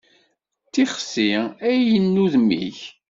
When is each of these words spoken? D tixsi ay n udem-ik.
D 0.65 0.69
tixsi 0.73 1.31
ay 1.69 1.81
n 1.99 2.21
udem-ik. 2.23 2.79